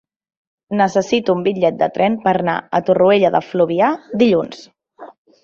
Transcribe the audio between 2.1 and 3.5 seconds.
per anar a Torroella de